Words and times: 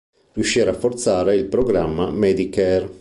Riuscì 0.33 0.59
a 0.59 0.63
rafforzare 0.65 1.35
il 1.35 1.45
programma 1.45 2.09
Medicare. 2.09 2.89